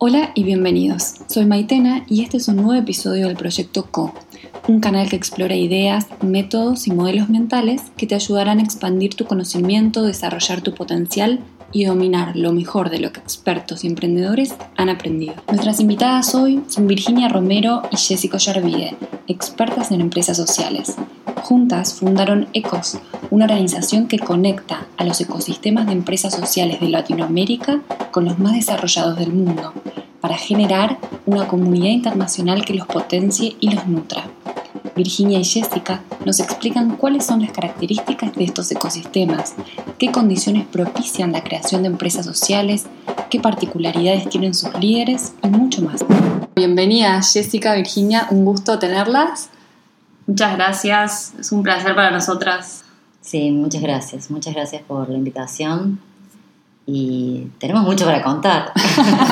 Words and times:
Hola 0.00 0.30
y 0.36 0.44
bienvenidos. 0.44 1.14
Soy 1.26 1.44
Maitena 1.44 2.04
y 2.06 2.22
este 2.22 2.36
es 2.36 2.46
un 2.46 2.54
nuevo 2.54 2.74
episodio 2.74 3.26
del 3.26 3.36
proyecto 3.36 3.88
Co, 3.90 4.14
un 4.68 4.78
canal 4.78 5.08
que 5.08 5.16
explora 5.16 5.56
ideas, 5.56 6.06
métodos 6.22 6.86
y 6.86 6.92
modelos 6.92 7.28
mentales 7.28 7.82
que 7.96 8.06
te 8.06 8.14
ayudarán 8.14 8.60
a 8.60 8.62
expandir 8.62 9.16
tu 9.16 9.24
conocimiento, 9.24 10.04
desarrollar 10.04 10.60
tu 10.60 10.72
potencial 10.72 11.40
y 11.72 11.84
dominar 11.84 12.36
lo 12.36 12.52
mejor 12.52 12.90
de 12.90 13.00
lo 13.00 13.10
que 13.10 13.18
expertos 13.18 13.82
y 13.82 13.88
emprendedores 13.88 14.54
han 14.76 14.88
aprendido. 14.88 15.34
Nuestras 15.48 15.80
invitadas 15.80 16.32
hoy 16.32 16.62
son 16.68 16.86
Virginia 16.86 17.28
Romero 17.28 17.82
y 17.90 17.96
Jessica 17.96 18.38
Yarvide, 18.38 18.96
expertas 19.26 19.90
en 19.90 20.00
empresas 20.00 20.36
sociales. 20.36 20.94
Juntas 21.42 21.94
fundaron 21.94 22.48
ECOS, 22.52 22.98
una 23.30 23.46
organización 23.46 24.06
que 24.06 24.18
conecta 24.18 24.86
a 24.96 25.04
los 25.04 25.20
ecosistemas 25.20 25.86
de 25.86 25.92
empresas 25.92 26.34
sociales 26.34 26.80
de 26.80 26.88
Latinoamérica 26.88 27.80
con 28.10 28.24
los 28.24 28.38
más 28.38 28.54
desarrollados 28.54 29.18
del 29.18 29.32
mundo, 29.32 29.72
para 30.20 30.36
generar 30.36 30.98
una 31.26 31.48
comunidad 31.48 31.90
internacional 31.90 32.64
que 32.64 32.74
los 32.74 32.86
potencie 32.86 33.56
y 33.60 33.70
los 33.70 33.86
nutra. 33.86 34.24
Virginia 34.96 35.38
y 35.38 35.44
Jessica 35.44 36.02
nos 36.24 36.40
explican 36.40 36.96
cuáles 36.96 37.24
son 37.24 37.40
las 37.40 37.52
características 37.52 38.34
de 38.34 38.44
estos 38.44 38.70
ecosistemas, 38.72 39.54
qué 39.98 40.10
condiciones 40.10 40.66
propician 40.66 41.32
la 41.32 41.44
creación 41.44 41.82
de 41.82 41.88
empresas 41.88 42.26
sociales, 42.26 42.86
qué 43.30 43.38
particularidades 43.38 44.28
tienen 44.28 44.54
sus 44.54 44.74
líderes 44.78 45.34
y 45.42 45.48
mucho 45.48 45.82
más. 45.82 46.04
Bienvenida 46.56 47.22
Jessica, 47.22 47.74
Virginia, 47.74 48.26
un 48.30 48.44
gusto 48.44 48.78
tenerlas. 48.78 49.50
Muchas 50.28 50.56
gracias, 50.56 51.32
es 51.40 51.52
un 51.52 51.62
placer 51.62 51.94
para 51.94 52.10
nosotras. 52.10 52.84
Sí, 53.22 53.50
muchas 53.50 53.80
gracias, 53.80 54.30
muchas 54.30 54.54
gracias 54.54 54.82
por 54.82 55.08
la 55.08 55.16
invitación 55.16 56.00
y 56.84 57.48
tenemos 57.58 57.82
mucho 57.84 58.04
para 58.04 58.22
contar. 58.22 58.74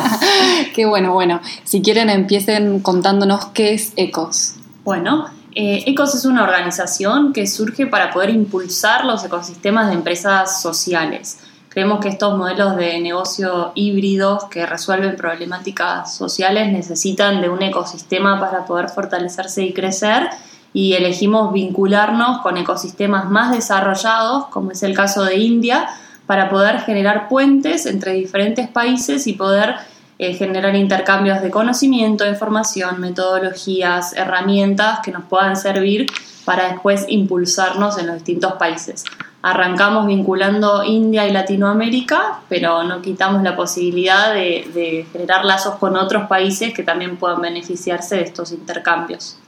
Qué 0.75 0.87
bueno, 0.87 1.13
bueno, 1.13 1.43
si 1.65 1.83
quieren 1.83 2.09
empiecen 2.09 2.81
contándonos 2.81 3.45
qué 3.49 3.75
es 3.75 3.93
ECOS. 3.97 4.55
Bueno, 4.85 5.27
eh, 5.55 5.85
ECOS 5.87 6.15
es 6.15 6.25
una 6.25 6.45
organización 6.45 7.35
que 7.35 7.47
surge 7.47 7.87
para 7.87 8.11
poder 8.11 8.31
impulsar 8.31 9.05
los 9.05 9.23
ecosistemas 9.23 9.89
de 9.89 9.97
empresas 9.97 10.63
sociales. 10.63 11.41
Creemos 11.69 12.01
que 12.01 12.09
estos 12.09 12.39
modelos 12.39 12.75
de 12.77 13.03
negocio 13.03 13.73
híbridos 13.75 14.45
que 14.45 14.65
resuelven 14.65 15.15
problemáticas 15.17 16.17
sociales 16.17 16.73
necesitan 16.73 17.43
de 17.43 17.51
un 17.51 17.63
ecosistema 17.63 18.41
para 18.41 18.65
poder 18.65 18.89
fortalecerse 18.89 19.63
y 19.63 19.75
crecer 19.75 20.31
y 20.77 20.93
elegimos 20.93 21.55
vincularnos 21.55 22.43
con 22.43 22.59
ecosistemas 22.59 23.31
más 23.31 23.51
desarrollados, 23.51 24.49
como 24.49 24.73
es 24.73 24.83
el 24.83 24.95
caso 24.95 25.25
de 25.25 25.37
India, 25.37 25.89
para 26.27 26.51
poder 26.51 26.81
generar 26.81 27.31
puentes 27.31 27.87
entre 27.87 28.13
diferentes 28.13 28.69
países 28.69 29.27
y 29.27 29.33
poder 29.33 29.77
eh, 30.19 30.35
generar 30.35 30.77
intercambios 30.77 31.41
de 31.41 31.51
conocimiento, 31.51 32.25
de 32.25 32.31
información, 32.33 33.01
metodologías, 33.01 34.13
herramientas 34.13 34.99
que 35.03 35.13
nos 35.13 35.25
puedan 35.25 35.57
servir 35.57 36.09
para 36.45 36.69
después 36.69 37.07
impulsarnos 37.09 37.97
en 37.97 38.09
los 38.09 38.17
distintos 38.17 38.53
países. 38.59 39.03
Arrancamos 39.41 40.07
vinculando 40.07 40.85
India 40.85 41.27
y 41.27 41.33
Latinoamérica, 41.33 42.41
pero 42.51 42.83
no 42.85 43.01
quitamos 43.01 43.43
la 43.43 43.57
posibilidad 43.57 44.35
de, 44.35 44.69
de 44.75 45.07
generar 45.11 45.47
lazos 45.47 45.77
con 45.77 45.97
otros 45.97 46.29
países 46.29 46.75
que 46.75 46.83
también 46.83 47.17
puedan 47.17 47.41
beneficiarse 47.41 48.17
de 48.17 48.23
estos 48.25 48.53
intercambios. 48.53 49.39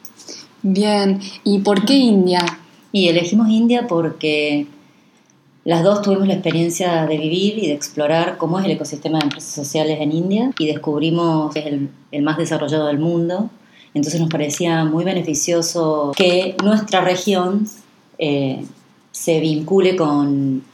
Bien, 0.63 1.21
¿y 1.45 1.61
por 1.61 1.85
qué 1.85 1.95
India? 1.95 2.45
Y 2.91 3.09
elegimos 3.09 3.49
India 3.49 3.87
porque 3.87 4.67
las 5.65 5.85
dos 5.85 6.03
tuvimos 6.03 6.27
la 6.27 6.35
experiencia 6.35 7.07
de 7.07 7.17
vivir 7.17 7.59
y 7.59 7.67
de 7.69 7.75
explorar 7.75 8.39
cómo 8.39 8.59
es 8.59 8.65
el 8.65 8.73
ecosistema 8.73 9.19
de 9.19 9.25
empresas 9.25 9.53
sociales 9.53 9.99
en 10.01 10.13
India 10.13 10.51
y 10.59 10.67
descubrimos 10.67 11.53
que 11.53 11.61
es 11.61 11.67
el, 11.67 12.23
más 12.23 12.39
desarrollado 12.39 12.87
del 12.87 12.99
mundo. 12.99 13.51
Entonces 13.95 14.21
nos 14.21 14.31
parecía 14.31 14.85
muy 14.85 15.05
beneficioso 15.05 16.13
que 16.17 16.57
nuestra 16.65 17.03
región 17.03 17.69
eh, 18.19 18.65
se 19.13 19.41
vincule 19.41 19.95
con, 19.95 20.65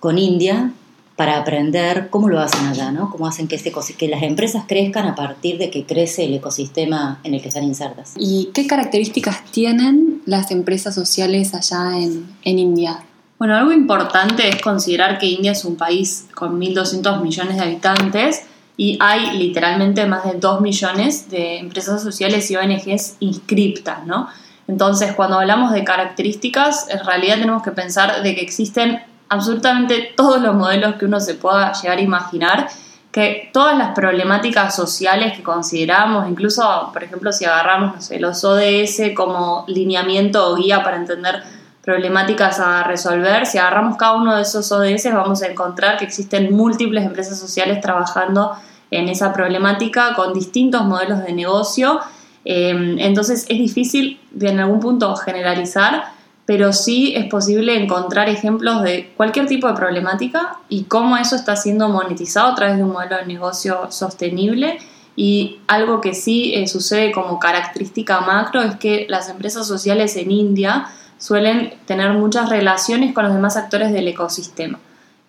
con 0.00 0.18
India 0.18 0.72
para 1.20 1.36
aprender 1.36 2.08
cómo 2.08 2.30
lo 2.30 2.40
hacen 2.40 2.66
allá, 2.66 2.92
¿no? 2.92 3.10
Cómo 3.10 3.26
hacen 3.26 3.46
que, 3.46 3.54
este, 3.54 3.74
que 3.98 4.08
las 4.08 4.22
empresas 4.22 4.64
crezcan 4.66 5.06
a 5.06 5.14
partir 5.14 5.58
de 5.58 5.68
que 5.68 5.84
crece 5.84 6.24
el 6.24 6.32
ecosistema 6.32 7.20
en 7.24 7.34
el 7.34 7.42
que 7.42 7.48
están 7.48 7.64
insertas. 7.64 8.14
¿Y 8.16 8.48
qué 8.54 8.66
características 8.66 9.44
tienen 9.50 10.22
las 10.24 10.50
empresas 10.50 10.94
sociales 10.94 11.52
allá 11.52 11.98
en, 11.98 12.26
en 12.42 12.58
India? 12.58 13.00
Bueno, 13.38 13.54
algo 13.54 13.70
importante 13.70 14.48
es 14.48 14.62
considerar 14.62 15.18
que 15.18 15.26
India 15.26 15.52
es 15.52 15.66
un 15.66 15.76
país 15.76 16.26
con 16.34 16.58
1.200 16.58 17.20
millones 17.20 17.56
de 17.56 17.64
habitantes 17.64 18.44
y 18.78 18.96
hay 18.98 19.36
literalmente 19.36 20.06
más 20.06 20.24
de 20.24 20.38
2 20.38 20.62
millones 20.62 21.28
de 21.28 21.58
empresas 21.58 22.02
sociales 22.02 22.50
y 22.50 22.56
ONGs 22.56 23.16
inscriptas, 23.20 24.06
¿no? 24.06 24.28
Entonces, 24.66 25.12
cuando 25.12 25.38
hablamos 25.38 25.72
de 25.72 25.84
características, 25.84 26.88
en 26.88 27.04
realidad 27.04 27.34
tenemos 27.40 27.62
que 27.62 27.72
pensar 27.72 28.22
de 28.22 28.34
que 28.34 28.40
existen 28.40 29.02
absolutamente 29.30 30.12
todos 30.16 30.42
los 30.42 30.54
modelos 30.54 30.96
que 30.96 31.06
uno 31.06 31.20
se 31.20 31.34
pueda 31.34 31.72
llegar 31.72 31.98
a 31.98 32.02
imaginar, 32.02 32.68
que 33.12 33.48
todas 33.52 33.78
las 33.78 33.94
problemáticas 33.94 34.74
sociales 34.74 35.36
que 35.36 35.42
consideramos, 35.42 36.28
incluso, 36.28 36.90
por 36.92 37.02
ejemplo, 37.02 37.32
si 37.32 37.44
agarramos 37.44 38.10
los 38.18 38.44
ODS 38.44 39.14
como 39.16 39.64
lineamiento 39.68 40.50
o 40.50 40.56
guía 40.56 40.82
para 40.82 40.96
entender 40.96 41.42
problemáticas 41.82 42.60
a 42.60 42.82
resolver, 42.82 43.46
si 43.46 43.58
agarramos 43.58 43.96
cada 43.96 44.14
uno 44.14 44.36
de 44.36 44.42
esos 44.42 44.70
ODS 44.70 45.12
vamos 45.12 45.42
a 45.42 45.46
encontrar 45.46 45.96
que 45.96 46.04
existen 46.04 46.54
múltiples 46.54 47.04
empresas 47.04 47.38
sociales 47.38 47.80
trabajando 47.80 48.52
en 48.90 49.08
esa 49.08 49.32
problemática 49.32 50.14
con 50.14 50.34
distintos 50.34 50.84
modelos 50.84 51.24
de 51.24 51.32
negocio. 51.32 52.00
Eh, 52.44 52.96
entonces 52.98 53.46
es 53.48 53.58
difícil 53.58 54.20
en 54.40 54.58
algún 54.58 54.80
punto 54.80 55.14
generalizar, 55.16 56.12
pero 56.50 56.72
sí 56.72 57.12
es 57.14 57.26
posible 57.26 57.80
encontrar 57.80 58.28
ejemplos 58.28 58.82
de 58.82 59.12
cualquier 59.16 59.46
tipo 59.46 59.68
de 59.68 59.74
problemática 59.74 60.56
y 60.68 60.82
cómo 60.82 61.16
eso 61.16 61.36
está 61.36 61.54
siendo 61.54 61.88
monetizado 61.88 62.48
a 62.48 62.54
través 62.56 62.76
de 62.76 62.82
un 62.82 62.90
modelo 62.90 63.18
de 63.18 63.26
negocio 63.26 63.86
sostenible. 63.92 64.80
Y 65.14 65.60
algo 65.68 66.00
que 66.00 66.12
sí 66.12 66.52
eh, 66.56 66.66
sucede 66.66 67.12
como 67.12 67.38
característica 67.38 68.20
macro 68.22 68.62
es 68.62 68.74
que 68.74 69.06
las 69.08 69.28
empresas 69.28 69.64
sociales 69.68 70.16
en 70.16 70.32
India 70.32 70.88
suelen 71.18 71.72
tener 71.86 72.14
muchas 72.14 72.48
relaciones 72.48 73.14
con 73.14 73.26
los 73.26 73.32
demás 73.32 73.56
actores 73.56 73.92
del 73.92 74.08
ecosistema. 74.08 74.80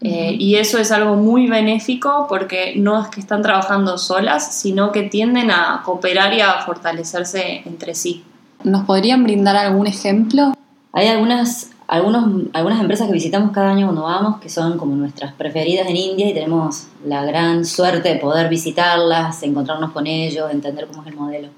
Eh, 0.01 0.35
y 0.39 0.55
eso 0.55 0.79
es 0.79 0.91
algo 0.91 1.17
muy 1.17 1.45
benéfico 1.45 2.25
porque 2.27 2.73
no 2.77 2.99
es 2.99 3.09
que 3.09 3.19
están 3.19 3.43
trabajando 3.43 3.99
solas, 3.99 4.59
sino 4.59 4.91
que 4.91 5.03
tienden 5.03 5.51
a 5.51 5.83
cooperar 5.85 6.33
y 6.33 6.41
a 6.41 6.63
fortalecerse 6.65 7.61
entre 7.67 7.93
sí. 7.93 8.23
¿Nos 8.63 8.85
podrían 8.85 9.21
brindar 9.21 9.55
algún 9.55 9.85
ejemplo? 9.85 10.53
Hay 10.93 11.07
algunas, 11.07 11.71
algunos, 11.87 12.47
algunas 12.53 12.81
empresas 12.81 13.07
que 13.07 13.13
visitamos 13.13 13.51
cada 13.51 13.71
año 13.71 13.87
cuando 13.87 14.03
vamos 14.03 14.41
que 14.41 14.49
son 14.49 14.77
como 14.77 14.95
nuestras 14.95 15.33
preferidas 15.33 15.87
en 15.87 15.95
India 15.95 16.29
y 16.29 16.33
tenemos 16.33 16.87
la 17.05 17.23
gran 17.25 17.63
suerte 17.65 18.09
de 18.09 18.19
poder 18.19 18.49
visitarlas, 18.49 19.41
encontrarnos 19.43 19.91
con 19.91 20.05
ellos, 20.05 20.51
entender 20.51 20.87
cómo 20.87 21.01
es 21.01 21.07
el 21.07 21.15
modelo. 21.15 21.49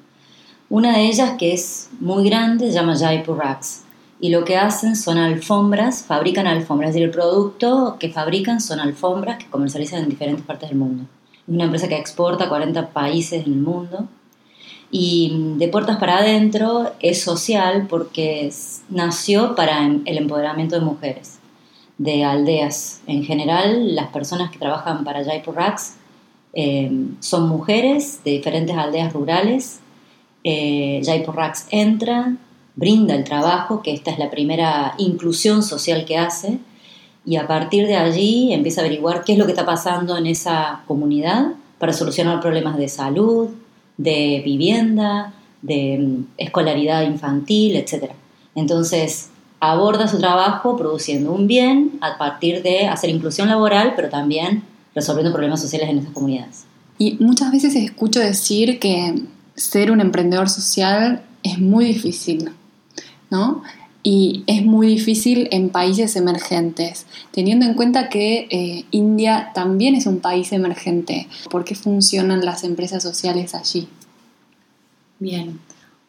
Una 0.70 0.98
de 0.98 1.06
ellas 1.06 1.32
que 1.38 1.54
es 1.54 1.90
muy 2.00 2.30
grande 2.30 2.68
se 2.68 2.74
llama 2.74 2.96
Jaipur 2.96 3.38
Racks 3.38 3.84
y 4.20 4.30
lo 4.30 4.46
que 4.46 4.56
hacen 4.56 4.96
son 4.96 5.18
alfombras, 5.18 6.04
fabrican 6.04 6.48
alfombras, 6.48 6.90
es 6.90 6.96
decir, 6.96 7.08
el 7.08 7.14
producto 7.14 7.98
que 8.00 8.10
fabrican 8.10 8.62
son 8.62 8.80
alfombras 8.80 9.38
que 9.38 9.50
comercializan 9.50 10.04
en 10.04 10.10
diferentes 10.10 10.46
partes 10.46 10.70
del 10.70 10.78
mundo. 10.78 11.06
Es 11.48 11.54
una 11.54 11.66
empresa 11.66 11.88
que 11.88 11.98
exporta 11.98 12.46
a 12.46 12.50
40 12.50 12.90
países 12.90 13.46
en 13.46 13.54
el 13.54 13.60
mundo 13.60 14.08
y 14.96 15.56
de 15.58 15.70
puertas 15.70 15.98
para 15.98 16.20
adentro 16.20 16.92
es 17.00 17.24
social 17.24 17.88
porque 17.90 18.54
nació 18.90 19.56
para 19.56 19.84
em, 19.84 20.04
el 20.06 20.20
empoderamiento 20.20 20.76
de 20.76 20.86
mujeres, 20.86 21.40
de 21.98 22.24
aldeas. 22.24 23.02
En 23.08 23.24
general, 23.24 23.96
las 23.96 24.10
personas 24.10 24.52
que 24.52 24.60
trabajan 24.60 25.04
para 25.04 25.26
Jaipur 25.26 25.56
Racks 25.56 25.96
em, 26.54 27.16
son 27.22 27.50
mujeres 27.50 28.24
de 28.24 28.32
diferentes 28.34 28.78
aldeas 28.78 29.12
rurales. 29.14 29.80
Eh, 30.44 31.02
Jaipur 31.04 31.38
Racks 31.38 31.66
entra, 31.72 32.36
brinda 32.76 33.16
el 33.16 33.24
trabajo, 33.24 33.82
que 33.82 33.94
esta 33.94 34.12
es 34.12 34.20
la 34.20 34.30
primera 34.30 34.94
inclusión 35.00 35.64
social 35.64 36.06
que 36.06 36.20
hace, 36.20 36.60
y 37.26 37.38
a 37.38 37.48
partir 37.48 37.88
de 37.88 37.96
allí 37.96 38.54
empieza 38.54 38.82
a 38.82 38.84
averiguar 38.84 39.24
qué 39.24 39.34
es 39.34 39.40
lo 39.40 39.46
que 39.46 39.54
está 39.54 39.66
pasando 39.66 40.16
en 40.18 40.28
esa 40.28 40.84
comunidad 40.86 41.54
para 41.80 41.94
solucionar 41.94 42.42
problemas 42.42 42.78
de 42.78 42.88
salud, 42.88 43.50
de 43.98 44.42
vivienda, 44.44 45.34
de 45.62 46.20
escolaridad 46.38 47.04
infantil, 47.04 47.76
etc. 47.76 48.12
Entonces, 48.56 49.30
aborda 49.60 50.08
su 50.08 50.20
trabajo 50.20 50.76
produciendo 50.76 51.32
un 51.32 51.48
bien 51.48 51.92
a 52.02 52.18
partir 52.18 52.62
de 52.64 52.88
hacer 52.88 53.10
inclusión 53.10 53.48
laboral, 53.48 53.94
pero 53.96 54.10
también 54.10 54.64
resolviendo 54.94 55.32
problemas 55.32 55.62
sociales 55.62 55.90
en 55.90 56.00
estas 56.00 56.14
comunidades. 56.14 56.66
Y 56.98 57.18
muchas 57.20 57.52
veces 57.52 57.76
escucho 57.76 58.20
decir 58.20 58.80
que 58.80 59.24
ser 59.56 59.92
un 59.92 60.02
emprendedor 60.02 60.50
social 60.50 61.24
es 61.44 61.60
muy 61.60 61.86
difícil, 61.86 62.52
¿no? 63.30 63.64
Y 64.04 64.44
es 64.48 64.66
muy 64.66 64.88
difícil 64.88 65.48
en 65.52 65.70
países 65.70 66.18
emergentes, 66.18 67.06
teniendo 67.32 67.66
en 67.66 67.74
cuenta 67.74 68.10
que 68.10 68.48
eh, 68.52 68.86
India 68.92 69.52
también 69.56 69.96
es 69.96 70.06
un 70.06 70.20
país 70.20 70.52
emergente. 70.52 71.30
¿Por 71.50 71.64
qué 71.64 71.74
funcionan 71.74 72.44
las 72.44 72.66
empresas 72.66 73.02
sociales 73.02 73.56
allí? 73.56 73.88
Bien, 75.20 75.58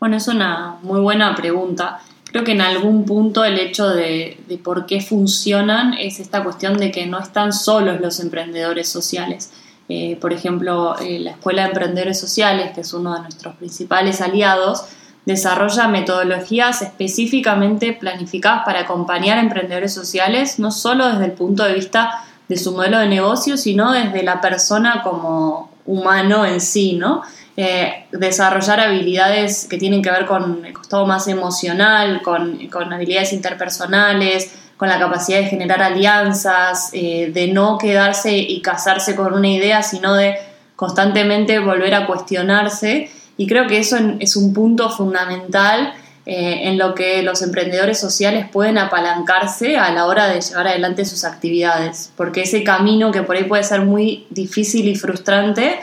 bueno, 0.00 0.16
es 0.16 0.26
una 0.26 0.78
muy 0.82 1.00
buena 1.00 1.36
pregunta. 1.36 2.00
Creo 2.24 2.42
que 2.42 2.50
en 2.50 2.62
algún 2.62 3.04
punto 3.04 3.44
el 3.44 3.60
hecho 3.60 3.88
de, 3.88 4.38
por 4.64 4.86
qué 4.86 5.00
funcionan 5.00 5.94
es 5.94 6.18
esta 6.18 6.42
cuestión 6.42 6.76
de 6.78 6.90
que 6.90 7.06
no 7.06 7.20
están 7.20 7.52
solos 7.52 8.00
los 8.00 8.18
emprendedores 8.18 8.88
sociales. 8.88 9.52
Eh, 9.88 10.16
por 10.20 10.32
ejemplo, 10.32 10.98
eh, 10.98 11.20
la 11.20 11.30
Escuela 11.30 11.62
de 11.62 11.68
Emprendedores 11.68 12.18
Sociales, 12.18 12.72
que 12.74 12.80
es 12.80 12.92
uno 12.92 13.14
de 13.14 13.20
nuestros 13.20 13.54
principales 13.54 14.20
aliados, 14.20 14.84
desarrolla 15.26 15.88
metodologías 15.88 16.82
específicamente 16.82 17.92
planificadas 17.92 18.64
para 18.64 18.80
acompañar 18.80 19.38
a 19.38 19.40
emprendedores 19.40 19.94
sociales, 19.94 20.58
no 20.58 20.70
solo 20.70 21.08
desde 21.08 21.26
el 21.26 21.32
punto 21.32 21.64
de 21.64 21.74
vista 21.74 22.24
de 22.48 22.56
su 22.56 22.72
modelo 22.72 22.98
de 22.98 23.08
negocio, 23.08 23.56
sino 23.56 23.92
desde 23.92 24.22
la 24.22 24.40
persona 24.40 25.02
como 25.02 25.70
humano 25.86 26.44
en 26.44 26.60
sí, 26.60 26.94
¿no? 26.94 27.22
Eh, 27.56 28.06
desarrollar 28.10 28.80
habilidades 28.80 29.66
que 29.68 29.78
tienen 29.78 30.02
que 30.02 30.10
ver 30.10 30.26
con 30.26 30.64
el 30.64 30.72
costado 30.72 31.06
más 31.06 31.28
emocional, 31.28 32.20
con, 32.22 32.58
habilidades 32.92 33.32
interpersonales, 33.32 34.52
con 34.76 34.88
la 34.88 34.98
capacidad 34.98 35.38
de 35.38 35.44
generar 35.44 35.80
alianzas, 35.80 36.90
eh, 36.92 37.30
de 37.32 37.46
no 37.48 37.78
quedarse 37.78 38.36
y 38.36 38.60
casarse 38.60 39.14
con 39.14 39.32
una 39.32 39.48
idea, 39.48 39.82
sino 39.82 40.14
de 40.14 40.36
constantemente 40.74 41.60
volver 41.60 41.94
a 41.94 42.06
cuestionarse 42.06 43.08
y 43.36 43.46
creo 43.46 43.66
que 43.66 43.78
eso 43.78 43.96
es 44.20 44.36
un 44.36 44.52
punto 44.52 44.90
fundamental 44.90 45.94
eh, 46.26 46.68
en 46.68 46.78
lo 46.78 46.94
que 46.94 47.22
los 47.22 47.42
emprendedores 47.42 48.00
sociales 48.00 48.46
pueden 48.50 48.78
apalancarse 48.78 49.76
a 49.76 49.92
la 49.92 50.06
hora 50.06 50.28
de 50.28 50.40
llevar 50.40 50.68
adelante 50.68 51.04
sus 51.04 51.24
actividades, 51.24 52.12
porque 52.16 52.42
ese 52.42 52.64
camino 52.64 53.10
que 53.10 53.22
por 53.22 53.36
ahí 53.36 53.44
puede 53.44 53.62
ser 53.62 53.82
muy 53.82 54.26
difícil 54.30 54.88
y 54.88 54.94
frustrante, 54.96 55.80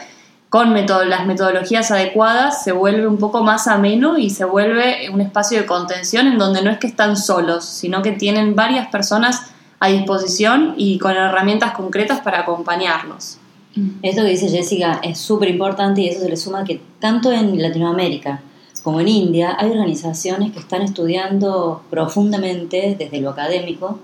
con 0.50 0.74
las 0.76 1.26
metodologías 1.28 1.92
adecuadas 1.92 2.62
se 2.64 2.74
vuelve 2.74 3.08
un 3.08 3.18
poco 3.18 3.42
más 3.42 3.68
ameno 3.68 4.18
y 4.18 4.30
se 4.30 4.44
vuelve 4.44 5.10
un 5.10 5.22
espacio 5.22 5.58
de 5.58 5.66
contención 5.66 6.28
en 6.28 6.38
donde 6.38 6.62
no 6.62 6.70
es 6.72 6.78
que 6.78 6.88
están 6.88 7.16
solos, 7.16 7.64
sino 7.64 8.02
que 8.02 8.12
tienen 8.12 8.54
varias 8.54 8.88
personas 8.88 9.44
a 9.80 9.88
disposición 9.88 10.74
y 10.76 11.00
con 11.00 11.12
herramientas 11.16 11.72
concretas 11.72 12.20
para 12.20 12.42
acompañarlos. 12.42 13.38
Esto 14.02 14.24
que 14.24 14.30
dice 14.30 14.50
Jessica 14.50 15.00
es 15.02 15.18
súper 15.18 15.50
importante 15.50 16.02
y 16.02 16.10
eso 16.10 16.22
se 16.22 16.30
le 16.30 16.36
suma 16.36 16.66
que 16.66 16.82
tanto 17.00 17.32
en 17.32 17.62
Latinoamérica 17.62 18.42
como 18.84 19.00
en 19.00 19.08
India 19.08 19.56
hay 19.58 19.70
organizaciones 19.70 20.52
que 20.52 20.60
están 20.60 20.82
estudiando 20.82 21.84
profundamente 21.90 22.96
desde 22.98 23.22
lo 23.22 23.30
académico 23.30 24.00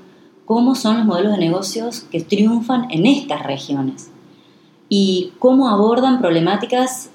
cómo 0.46 0.76
son 0.76 0.98
los 0.98 1.06
modelos 1.06 1.34
de 1.34 1.40
negocios 1.40 2.02
que 2.12 2.22
triunfan 2.22 2.90
en 2.92 3.06
estas 3.06 3.44
regiones 3.44 4.10
y 4.88 5.34
cómo 5.40 5.68
abordan 5.68 6.20
problemáticas 6.20 7.10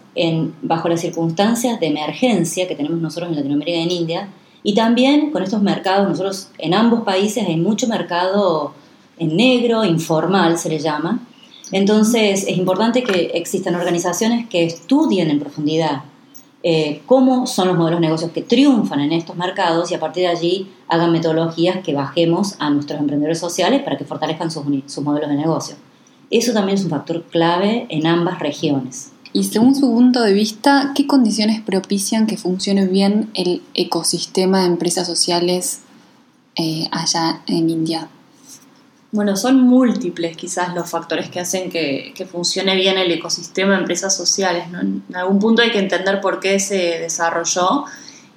bajo 0.61 0.89
las 0.91 1.01
circunstancias 1.01 1.81
de 1.81 1.87
emergencia 1.87 2.69
que 2.69 2.75
tenemos 2.75 3.01
nosotros 3.01 3.31
en 3.31 3.37
Latinoamérica 3.37 3.79
y 3.79 3.83
en 3.83 3.91
India 3.91 4.29
y 4.63 4.75
también 4.75 5.31
con 5.31 5.43
estos 5.43 5.63
mercados, 5.63 6.09
nosotros 6.09 6.51
en 6.59 6.75
ambos 6.75 7.03
países 7.03 7.47
hay 7.47 7.57
mucho 7.57 7.89
mercado 7.89 8.75
en 9.19 9.37
negro, 9.37 9.85
informal 9.85 10.59
se 10.59 10.69
le 10.69 10.79
llama, 10.79 11.21
entonces, 11.73 12.45
es 12.47 12.57
importante 12.57 13.03
que 13.03 13.33
existan 13.35 13.75
organizaciones 13.75 14.49
que 14.49 14.65
estudien 14.65 15.31
en 15.31 15.41
profundidad 15.41 16.03
eh, 16.65 17.03
cómo 17.07 17.49
son 17.49 17.67
los 17.69 17.77
modelos 17.77 18.01
de 18.01 18.07
negocios 18.07 18.31
que 18.31 18.43
triunfan 18.43 19.01
en 19.01 19.13
estos 19.13 19.35
mercados 19.35 19.91
y 19.91 19.95
a 19.95 20.01
partir 20.01 20.23
de 20.23 20.29
allí 20.29 20.71
hagan 20.89 21.11
metodologías 21.11 21.83
que 21.83 21.93
bajemos 21.93 22.55
a 22.61 22.71
nuestros 22.71 23.01
emprendedores 23.01 23.41
sociales 23.41 23.83
para 23.83 23.99
que 23.99 24.05
fortalezcan 24.05 24.51
sus, 24.51 24.65
modelos 25.03 25.29
de 25.29 25.37
negocio. 25.37 25.75
Eso 26.31 26.53
también 26.53 26.79
es 26.79 26.85
un 26.85 26.91
factor 26.91 27.25
clave 27.25 27.87
en 27.89 28.07
ambas 28.07 28.39
regiones. 28.39 29.11
Y 29.33 29.45
según 29.45 29.75
su 29.75 29.91
punto 29.91 30.23
de 30.23 30.35
vista, 30.35 30.93
¿qué 30.95 31.07
condiciones 31.07 31.61
propician 31.61 32.27
que 32.27 32.37
funcione 32.37 32.87
bien 32.87 33.31
el 33.35 33.63
ecosistema 33.75 34.61
de 34.61 34.67
empresas 34.67 35.07
sociales 35.07 35.81
eh, 36.55 36.87
allá 36.93 37.41
en 37.49 37.71
India? 37.71 38.09
Bueno, 39.13 39.37
son 39.37 39.61
múltiples 39.61 40.39
quizás 40.39 40.75
los 40.75 40.89
factores 40.89 41.29
que 41.29 41.39
hacen 41.39 41.69
que, 41.69 42.27
funcione 42.33 42.75
bien 42.77 42.97
el 42.97 43.13
ecosistema 43.13 43.75
de 43.75 43.81
empresas 43.81 44.17
sociales. 44.17 44.65
En 44.69 45.05
algún 45.15 45.39
punto 45.39 45.61
hay 45.61 45.71
que 45.71 45.81
entender 45.81 46.23
por 46.23 46.41
qué 46.41 46.59
se 46.59 46.99
desarrolló 46.99 47.85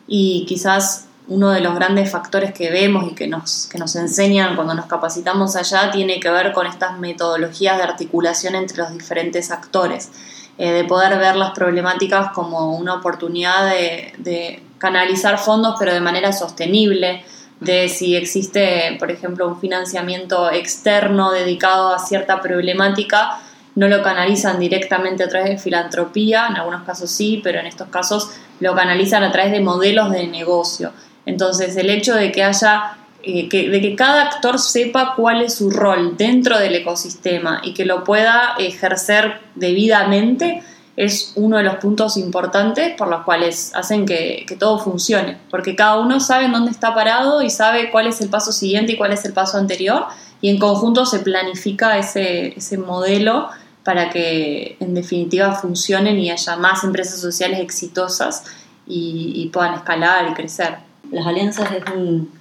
y 0.06 0.45
quizás 0.45 1.06
uno 1.30 1.51
de 1.51 1.62
los 1.62 1.75
grandes 1.75 2.12
factores 2.12 2.54
que 2.54 2.72
vemos 2.72 3.10
y 3.10 3.16
que 3.16 3.25
nos, 3.25 3.68
que 3.68 3.77
nos 3.77 3.95
enseñan 3.95 4.57
cuando 4.57 4.74
nos 4.74 4.88
capacitamos 4.88 5.56
allá 5.56 5.92
tiene 5.92 6.19
que 6.19 6.30
ver 6.30 6.51
con 6.51 6.68
estas 6.68 7.00
metodologías 7.00 7.78
de 7.78 7.83
articulación 7.83 8.56
entre 8.56 8.80
los 8.80 8.92
diferentes 8.92 9.51
actores, 9.51 10.12
eh, 10.57 10.71
de 10.71 10.83
poder 10.83 11.18
ver 11.18 11.38
las 11.38 11.51
problemáticas 11.51 12.31
como 12.33 12.75
una 12.75 12.95
oportunidad 12.95 13.71
de 13.71 14.62
canalizar 14.78 15.39
fondos 15.39 15.75
pero 15.80 15.94
de 15.94 16.01
manera 16.01 16.33
sostenible, 16.33 17.24
de 17.60 17.90
si 17.90 18.16
existe, 18.16 18.96
por 19.00 19.12
ejemplo, 19.12 19.48
un 19.48 19.60
financiamiento 19.60 20.52
externo 20.52 21.31
dedicado 21.31 21.94
a 21.94 22.00
cierta 22.00 22.42
problemática, 22.42 23.40
no 23.75 23.88
lo 23.88 24.02
canalizan 24.02 24.60
directamente 24.60 25.24
a 25.24 25.28
través 25.30 25.50
de 25.50 25.57
filantropía, 25.57 26.48
en 26.48 26.56
algunos 26.56 26.84
casos 26.84 27.12
sí, 27.12 27.42
pero 27.44 27.60
en 27.60 27.68
estos 27.68 27.90
casos 27.90 28.31
lo 28.60 28.74
canalizan 28.74 29.24
a 29.24 29.31
través 29.31 29.52
de 29.52 29.60
modelos 29.60 30.12
de 30.12 30.28
negocio. 30.28 30.94
Entonces, 31.25 31.75
el 31.75 31.90
hecho 31.90 32.16
de 32.16 32.31
que 32.31 32.44
haya, 32.44 32.98
eh, 33.24 33.50
de 33.50 33.81
que 33.81 33.96
cada 33.96 34.24
actor 34.24 34.60
sepa 34.60 35.13
cuál 35.16 35.42
es 35.42 35.56
su 35.56 35.72
rol 35.72 36.16
dentro 36.16 36.57
del 36.57 36.75
ecosistema 36.75 37.62
y 37.63 37.74
que 37.74 37.86
lo 37.86 38.04
pueda 38.04 38.56
ejercer 38.60 39.40
debidamente, 39.56 40.63
es 40.97 41.33
uno 41.36 41.57
de 41.57 41.63
los 41.63 41.75
puntos 41.75 42.15
importantes 42.18 42.95
por 42.97 43.09
los 43.09 43.24
cuales 43.24 43.71
hacen 43.75 44.06
que, 44.06 44.45
todo 44.57 44.80
funcione, 44.80 45.38
porque 45.50 45.75
cada 45.75 46.00
uno 46.00 46.19
sabe 46.19 46.45
en 46.45 46.53
dónde 46.53 46.71
está 46.71 46.94
parado 46.94 47.42
y 47.42 47.50
sabe 47.50 47.92
cuál 47.92 48.07
es 48.07 48.21
el 48.21 48.30
paso 48.30 48.51
siguiente 48.51 48.94
y 48.94 48.97
cuál 48.97 49.12
es 49.12 49.25
el 49.25 49.33
paso 49.33 49.57
anterior, 49.57 50.06
y 50.42 50.50
en 50.50 50.59
conjunto 50.59 51.06
se 51.06 51.19
planifica 51.19 51.97
ese, 51.97 52.57
ese 52.57 52.77
modelo 52.77 53.50
para 53.83 54.09
que 54.09 54.77
en 54.80 54.94
definitiva 54.94 55.53
funcionen 55.53 56.18
y 56.18 56.31
haya 56.31 56.56
más 56.56 56.83
empresas 56.83 57.19
sociales 57.19 57.59
exitosas 57.59 58.44
y, 58.88 59.50
puedan 59.53 59.75
escalar 59.75 60.30
y 60.30 60.33
crecer. 60.33 60.77
Las 61.12 61.25
alianzas 61.25 61.71
es 61.71 61.83
un, 61.95 62.31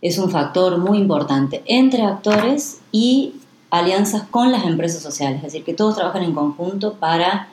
es 0.00 0.18
un 0.18 0.30
factor 0.30 0.78
muy 0.78 0.98
importante 0.98 1.62
entre 1.66 2.02
actores 2.02 2.80
y 2.92 3.34
alianzas 3.70 4.24
con 4.30 4.52
las 4.52 4.64
empresas 4.64 5.02
sociales, 5.02 5.38
es 5.38 5.44
decir, 5.44 5.64
que 5.64 5.74
todos 5.74 5.96
trabajan 5.96 6.22
en 6.22 6.34
conjunto 6.34 6.94
para 6.94 7.48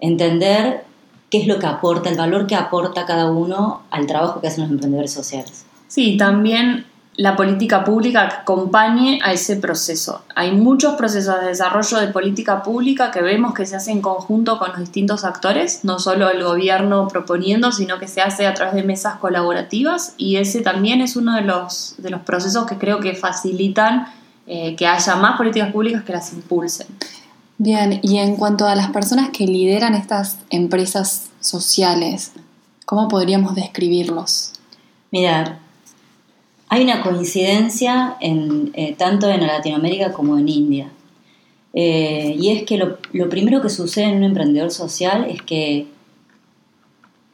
entender 0.00 0.84
qué 1.30 1.38
es 1.38 1.46
lo 1.46 1.58
que 1.58 1.66
aporta, 1.66 2.08
el 2.08 2.16
valor 2.16 2.46
que 2.46 2.54
aporta 2.54 3.06
cada 3.06 3.30
uno 3.30 3.82
al 3.90 4.06
trabajo 4.06 4.40
que 4.40 4.48
hacen 4.48 4.64
los 4.64 4.70
emprendedores 4.70 5.12
sociales. 5.12 5.66
Sí, 5.88 6.16
también 6.16 6.86
la 7.18 7.34
política 7.34 7.82
pública 7.82 8.28
que 8.28 8.34
acompañe 8.36 9.18
a 9.24 9.32
ese 9.32 9.56
proceso. 9.56 10.22
Hay 10.36 10.52
muchos 10.52 10.94
procesos 10.94 11.40
de 11.40 11.48
desarrollo 11.48 11.98
de 11.98 12.06
política 12.08 12.62
pública 12.62 13.10
que 13.10 13.20
vemos 13.20 13.54
que 13.54 13.66
se 13.66 13.74
hacen 13.74 13.96
en 13.96 14.02
conjunto 14.02 14.56
con 14.60 14.68
los 14.68 14.78
distintos 14.78 15.24
actores, 15.24 15.84
no 15.84 15.98
solo 15.98 16.30
el 16.30 16.44
gobierno 16.44 17.08
proponiendo, 17.08 17.72
sino 17.72 17.98
que 17.98 18.06
se 18.06 18.20
hace 18.20 18.46
a 18.46 18.54
través 18.54 18.74
de 18.74 18.84
mesas 18.84 19.16
colaborativas 19.16 20.14
y 20.16 20.36
ese 20.36 20.60
también 20.60 21.00
es 21.00 21.16
uno 21.16 21.34
de 21.34 21.42
los, 21.42 21.96
de 21.98 22.10
los 22.10 22.20
procesos 22.20 22.66
que 22.66 22.78
creo 22.78 23.00
que 23.00 23.16
facilitan 23.16 24.06
eh, 24.46 24.76
que 24.76 24.86
haya 24.86 25.16
más 25.16 25.36
políticas 25.36 25.72
públicas 25.72 26.04
que 26.04 26.12
las 26.12 26.32
impulsen. 26.32 26.86
Bien, 27.60 27.98
y 28.04 28.18
en 28.18 28.36
cuanto 28.36 28.66
a 28.66 28.76
las 28.76 28.90
personas 28.92 29.30
que 29.30 29.44
lideran 29.44 29.96
estas 29.96 30.38
empresas 30.48 31.30
sociales, 31.40 32.30
¿cómo 32.86 33.08
podríamos 33.08 33.56
describirlos? 33.56 34.52
Mira, 35.10 35.58
hay 36.68 36.84
una 36.84 37.02
coincidencia 37.02 38.16
en, 38.20 38.70
eh, 38.74 38.94
tanto 38.96 39.28
en 39.28 39.44
Latinoamérica 39.44 40.12
como 40.12 40.38
en 40.38 40.48
India. 40.48 40.92
Eh, 41.74 42.36
y 42.38 42.50
es 42.50 42.62
que 42.62 42.78
lo, 42.78 42.98
lo, 43.12 43.28
primero 43.28 43.60
que 43.60 43.70
sucede 43.70 44.04
en 44.04 44.18
un 44.18 44.24
emprendedor 44.24 44.70
social 44.70 45.26
es 45.28 45.42
que 45.42 45.88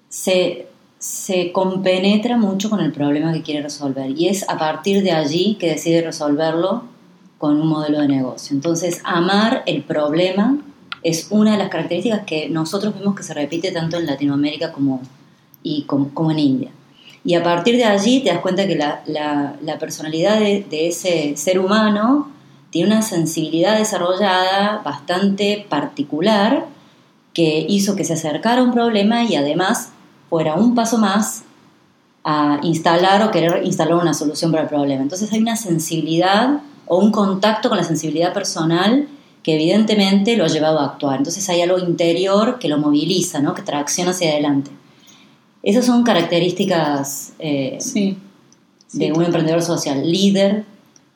se, 0.09 0.69
se 0.99 1.53
compenetra 1.53 2.39
mucho 2.39 2.71
con 2.71 2.81
el 2.81 2.93
problema 2.93 3.31
que 3.35 3.43
quiere 3.43 3.61
resolver. 3.61 4.11
Y 4.19 4.29
es 4.29 4.49
a 4.49 4.57
partir 4.57 5.03
de 5.03 5.13
allí 5.13 5.57
que 5.61 5.69
decide 5.69 6.01
resolverlo 6.01 6.94
con 7.45 7.61
un 7.61 7.69
modelo 7.69 8.01
de 8.01 8.09
negocio. 8.09 8.57
Entonces, 8.57 9.03
amar 9.05 9.65
el 9.67 9.83
problema 9.83 10.57
es 11.03 11.27
una 11.29 11.53
de 11.53 11.59
las 11.59 11.69
características 11.69 12.23
que 12.25 12.49
nosotros 12.49 12.99
vemos 12.99 13.15
que 13.15 13.23
se 13.23 13.35
repite 13.35 13.71
tanto 13.71 13.99
en 13.99 14.07
Latinoamérica 14.07 14.73
como, 14.73 15.03
y 15.63 15.83
como, 15.83 16.31
en 16.31 16.39
India. 16.39 16.71
Y 17.23 17.35
a 17.35 17.43
partir 17.43 17.77
de 17.77 17.85
allí 17.85 18.21
te 18.21 18.31
das 18.31 18.39
cuenta 18.39 18.67
que 18.67 18.77
la, 18.77 19.03
la, 19.61 19.79
personalidad 19.79 20.41
de, 20.41 20.65
de, 20.71 20.89
ese 20.89 21.37
ser 21.37 21.59
humano 21.59 22.31
tiene 22.71 22.89
una 22.89 23.03
sensibilidad 23.03 23.77
desarrollada 23.77 24.81
bastante 24.83 25.67
particular 25.69 26.65
que 27.35 27.67
hizo 27.69 27.95
que 27.95 28.05
se 28.05 28.15
acercara 28.15 28.63
a 28.63 28.65
un 28.65 28.73
problema 28.73 29.23
y 29.25 29.37
además 29.37 29.91
fuera 30.31 30.55
un 30.55 30.75
paso 30.75 30.97
más 30.97 31.45
a 32.25 32.61
instalar 32.63 33.23
o 33.23 33.31
querer 33.31 33.67
instalar 33.67 33.97
una 33.97 34.15
solución 34.15 34.51
para 34.51 34.63
el 34.63 34.71
problema. 34.71 35.03
Entonces 35.03 35.31
hay 35.31 35.41
una 35.41 35.57
sensibilidad 35.57 36.63
o 36.87 36.99
un 36.99 37.11
contacto 37.11 37.69
con 37.69 37.79
la 37.79 37.85
sensibilidad 37.85 38.33
personal 38.33 39.09
que 39.43 39.55
evidentemente 39.55 40.37
lo 40.37 40.45
ha 40.45 40.49
llevado 40.49 40.81
a 40.81 40.87
actuar. 40.87 41.19
Entonces 41.19 41.49
hay 41.51 41.61
algo 41.61 41.79
interior 41.79 42.59
que 42.59 42.69
lo 42.69 42.79
moviliza, 42.79 43.41
¿no? 43.41 43.55
que 43.55 43.63
tracciona 43.63 44.13
hacia 44.13 44.31
adelante. 44.31 44.71
Esas 45.63 45.87
son 45.87 46.03
características 46.03 47.35
eh, 47.39 47.79
de 48.93 49.13
un 49.13 49.23
emprendedor 49.23 49.63
social, 49.63 50.11
líder. 50.11 50.65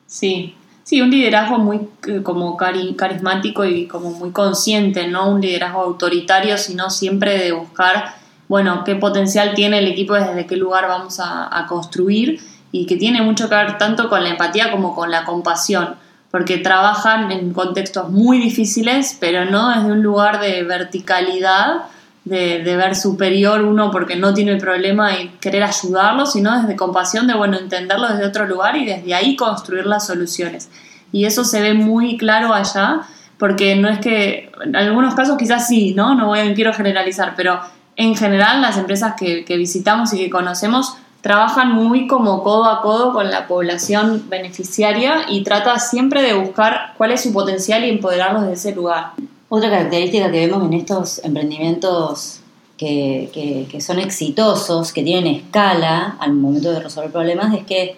Sí, 0.05 0.55
sí, 0.83 1.01
un 1.01 1.09
liderazgo 1.11 1.57
muy 1.57 1.81
eh, 2.07 2.21
como 2.23 2.55
carismático 2.55 3.65
y 3.65 3.87
como 3.87 4.11
muy 4.11 4.31
consciente, 4.31 5.07
no 5.07 5.29
un 5.29 5.41
liderazgo 5.41 5.81
autoritario, 5.81 6.57
sino 6.57 6.89
siempre 6.89 7.37
de 7.37 7.51
buscar, 7.51 8.15
bueno, 8.47 8.83
qué 8.83 8.95
potencial 8.95 9.53
tiene 9.55 9.79
el 9.79 9.87
equipo, 9.87 10.13
desde 10.13 10.45
qué 10.45 10.55
lugar 10.55 10.87
vamos 10.87 11.19
a 11.19 11.65
construir 11.67 12.39
y 12.71 12.85
que 12.85 12.97
tiene 12.97 13.21
mucho 13.21 13.49
que 13.49 13.55
ver 13.55 13.77
tanto 13.77 14.09
con 14.09 14.23
la 14.23 14.29
empatía 14.29 14.71
como 14.71 14.95
con 14.95 15.11
la 15.11 15.25
compasión, 15.25 15.95
porque 16.31 16.57
trabajan 16.57 17.31
en 17.31 17.53
contextos 17.53 18.09
muy 18.09 18.37
difíciles, 18.37 19.17
pero 19.19 19.45
no 19.45 19.69
desde 19.69 19.91
un 19.91 20.03
lugar 20.03 20.39
de 20.39 20.63
verticalidad, 20.63 21.85
de, 22.25 22.75
ver 22.75 22.95
superior 22.95 23.63
uno 23.63 23.89
porque 23.89 24.15
no 24.15 24.33
tiene 24.33 24.51
el 24.51 24.59
problema 24.59 25.17
y 25.17 25.29
querer 25.39 25.63
ayudarlo, 25.63 26.25
sino 26.25 26.61
desde 26.61 26.75
compasión 26.75 27.27
de, 27.27 27.33
bueno, 27.33 27.57
entenderlo 27.57 28.07
desde 28.09 28.25
otro 28.25 28.45
lugar 28.45 28.77
y 28.77 28.85
desde 28.85 29.15
ahí 29.15 29.35
construir 29.35 29.85
las 29.85 30.05
soluciones. 30.05 30.69
Y 31.11 31.25
eso 31.25 31.43
se 31.43 31.61
ve 31.61 31.73
muy 31.73 32.17
claro 32.17 32.53
allá, 32.53 33.01
porque 33.39 33.75
no 33.75 33.89
es 33.89 33.99
que, 33.99 34.51
en 34.63 34.75
algunos 34.75 35.15
casos 35.15 35.37
quizás 35.37 35.67
sí, 35.67 35.93
¿no? 35.95 36.13
No 36.13 36.33
quiero 36.53 36.73
generalizar, 36.73 37.33
pero 37.35 37.59
en 37.95 38.15
general 38.15 38.61
las 38.61 38.77
empresas 38.77 39.15
que, 39.17 39.43
que 39.43 39.57
visitamos 39.57 40.13
y 40.13 40.17
que 40.17 40.29
conocemos 40.29 40.97
trabajan 41.21 41.73
muy 41.73 42.07
como 42.07 42.43
codo 42.43 42.65
a 42.65 42.81
codo 42.81 43.13
con 43.13 43.29
la 43.29 43.47
población 43.47 44.25
beneficiaria 44.29 45.25
y 45.29 45.43
trata 45.43 45.77
siempre 45.79 46.21
de 46.21 46.33
buscar 46.33 46.93
cuál 46.97 47.11
es 47.11 47.21
su 47.21 47.33
potencial 47.33 47.83
y 47.83 47.89
empoderarlos 47.89 48.45
de 48.45 48.53
ese 48.53 48.73
lugar. 48.73 49.11
Otra 49.49 49.69
característica 49.69 50.31
que 50.31 50.47
vemos 50.47 50.63
en 50.63 50.73
estos 50.73 51.23
emprendimientos 51.23 52.39
que, 52.77 53.67
que, 53.69 53.81
son 53.81 53.99
exitosos, 53.99 54.93
que 54.93 55.03
tienen 55.03 55.35
escala 55.35 56.15
al 56.19 56.33
momento 56.33 56.71
de 56.71 56.79
resolver 56.79 57.11
problemas, 57.11 57.53
es 57.53 57.65
que 57.65 57.97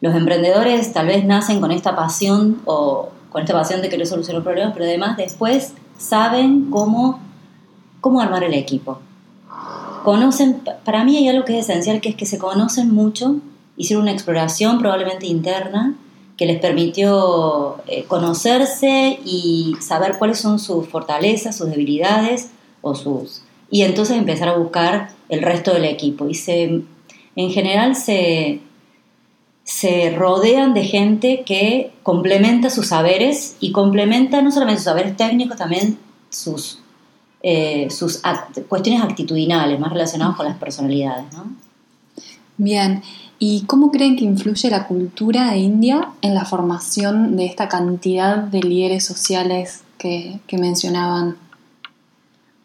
los 0.00 0.14
emprendedores 0.14 0.92
tal 0.92 1.08
vez 1.08 1.24
nacen 1.24 1.60
con 1.60 1.72
esta 1.72 1.96
pasión 1.96 2.60
o 2.64 3.08
con 3.30 3.42
esta 3.42 3.54
pasión 3.54 3.82
de 3.82 3.88
querer 3.88 4.06
solucionar 4.06 4.44
problemas, 4.44 4.72
pero 4.72 4.84
además 4.84 5.16
después 5.16 5.72
saben 5.98 6.70
cómo, 6.70 7.18
cómo 8.00 8.20
armar 8.20 8.44
el 8.44 8.54
equipo 8.54 9.00
conocen, 10.02 10.62
para 10.84 11.04
mí 11.04 11.16
hay 11.16 11.28
algo 11.28 11.44
que 11.44 11.58
es 11.58 11.68
esencial, 11.68 12.00
que 12.00 12.10
es 12.10 12.16
que 12.16 12.26
se 12.26 12.38
conocen 12.38 12.92
mucho, 12.92 13.36
hicieron 13.76 14.02
una 14.02 14.12
exploración 14.12 14.78
probablemente 14.78 15.26
interna 15.26 15.94
que 16.36 16.46
les 16.46 16.60
permitió 16.60 17.82
eh, 17.86 18.04
conocerse 18.04 19.20
y 19.24 19.76
saber 19.80 20.16
cuáles 20.18 20.38
son 20.38 20.58
sus 20.58 20.88
fortalezas, 20.88 21.56
sus 21.56 21.68
debilidades 21.68 22.50
o 22.80 22.94
sus 22.94 23.42
y 23.70 23.82
entonces 23.82 24.16
empezar 24.16 24.48
a 24.48 24.56
buscar 24.56 25.10
el 25.28 25.42
resto 25.42 25.72
del 25.72 25.84
equipo. 25.84 26.28
Y 26.28 26.34
se 26.34 26.82
en 27.36 27.50
general 27.50 27.94
se 27.94 28.60
se 29.64 30.10
rodean 30.10 30.74
de 30.74 30.82
gente 30.82 31.44
que 31.46 31.92
complementa 32.02 32.70
sus 32.70 32.88
saberes 32.88 33.56
y 33.60 33.70
complementa 33.70 34.42
no 34.42 34.50
solamente 34.50 34.80
sus 34.80 34.86
saberes 34.86 35.16
técnicos, 35.16 35.56
también 35.56 35.96
sus 36.28 36.80
eh, 37.42 37.88
sus 37.90 38.20
cuestiones 38.68 39.02
actitudinales 39.02 39.80
más 39.80 39.92
relacionadas 39.92 40.36
con 40.36 40.46
las 40.46 40.56
personalidades. 40.58 41.24
¿no? 41.32 41.44
Bien, 42.58 43.02
¿y 43.38 43.62
cómo 43.62 43.90
creen 43.90 44.16
que 44.16 44.24
influye 44.24 44.68
la 44.68 44.86
cultura 44.86 45.50
de 45.50 45.58
India 45.58 46.10
en 46.20 46.34
la 46.34 46.44
formación 46.44 47.36
de 47.36 47.46
esta 47.46 47.68
cantidad 47.68 48.36
de 48.36 48.60
líderes 48.60 49.04
sociales 49.04 49.82
que, 49.96 50.40
que 50.46 50.58
mencionaban? 50.58 51.36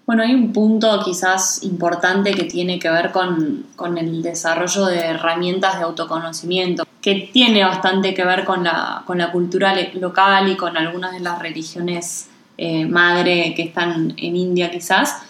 Bueno, 0.05 0.22
hay 0.22 0.36
un 0.36 0.53
punto 0.53 1.01
quizás 1.03 1.63
importante 1.63 2.34
que 2.34 2.44
tiene 2.44 2.77
que 2.77 2.89
ver 2.89 3.12
con, 3.12 3.65
con, 3.75 3.98
el 3.98 4.22
desarrollo 4.22 4.86
de 4.86 5.00
herramientas 5.00 5.79
de 5.79 5.86
autoconocimiento, 5.86 6.86
que 7.01 7.29
tiene 7.34 7.63
bastante 7.63 8.13
que 8.13 8.24
ver 8.24 8.46
con 8.46 8.63
la, 8.63 9.03
con 9.08 9.17
la 9.17 9.32
cultura 9.32 9.74
local 9.94 10.51
y 10.51 10.58
con 10.58 10.77
algunas 10.77 11.13
de 11.13 11.22
las 11.22 11.39
religiones 11.39 12.27
eh, 12.58 12.86
madre 12.86 13.54
que 13.56 13.64
están 13.64 14.14
en 14.18 14.36
India 14.36 14.72
quizás, 14.72 15.22